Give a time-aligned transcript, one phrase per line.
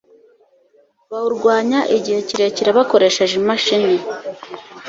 [1.11, 3.95] bawurwanya igihe kirekire bakoresheje imashini